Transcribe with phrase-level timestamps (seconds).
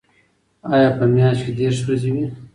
[0.73, 2.25] آیا په میاشت کې دېرش ورځې وي؟